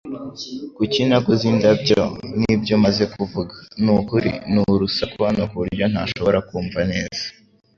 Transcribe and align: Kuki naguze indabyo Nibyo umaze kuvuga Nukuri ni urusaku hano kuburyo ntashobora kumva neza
Kuki 0.75 1.01
naguze 1.09 1.43
indabyo 1.51 2.01
Nibyo 2.39 2.71
umaze 2.79 3.03
kuvuga 3.13 3.55
Nukuri 3.83 4.29
ni 4.51 4.59
urusaku 4.73 5.17
hano 5.27 5.43
kuburyo 5.49 5.85
ntashobora 5.91 6.37
kumva 6.49 6.79
neza 6.91 7.23